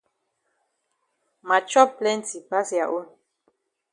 Ma 1.47 1.57
chop 1.69 1.89
plenti 1.99 2.37
pass 2.49 2.69
ya 2.77 2.85
own. 2.97 3.07